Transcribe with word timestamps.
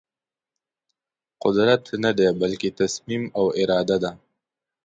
قدرت 1.43 1.83
ندی 2.03 2.27
بلکې 2.41 2.69
تصمیم 2.79 3.23
او 3.39 3.45
اراده 3.59 3.97
ده. 4.03 4.11